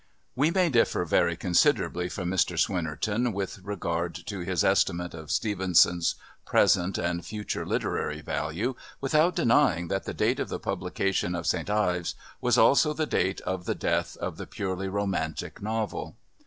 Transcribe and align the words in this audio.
We 0.35 0.49
may 0.49 0.69
differ 0.69 1.05
very 1.05 1.37
considerably 1.37 2.09
from 2.09 2.31
Mr 2.31 2.57
Swinnerton 2.57 3.33
with 3.33 3.59
regard 3.59 4.15
to 4.25 4.39
his 4.39 4.63
estimate 4.63 5.13
of 5.13 5.29
Stevenson's 5.29 6.15
present 6.43 6.97
and 6.97 7.23
future 7.23 7.67
literary 7.67 8.21
value 8.21 8.73
without 8.99 9.35
denying 9.35 9.89
that 9.89 10.05
the 10.05 10.13
date 10.15 10.39
of 10.39 10.49
the 10.49 10.57
publication 10.57 11.35
of 11.35 11.45
St 11.45 11.69
Ives 11.69 12.15
was 12.41 12.57
also 12.57 12.93
the 12.95 13.05
date 13.05 13.41
of 13.41 13.65
the 13.65 13.75
death 13.75 14.17
of 14.17 14.37
the 14.37 14.47
purely 14.47 14.87
romantic 14.87 15.61
novel. 15.61 16.15